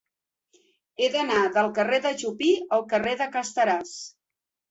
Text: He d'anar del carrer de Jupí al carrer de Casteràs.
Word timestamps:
He 1.03 1.09
d'anar 1.15 1.41
del 1.57 1.69
carrer 1.75 1.99
de 2.07 2.13
Jupí 2.21 2.49
al 2.77 2.83
carrer 2.95 3.13
de 3.21 3.27
Casteràs. 3.37 3.95